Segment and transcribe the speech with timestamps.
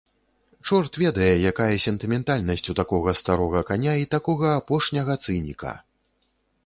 [0.67, 5.77] Чорт ведае, якая сентыментальнасць у такога старога каня і такога апошняга цыніка!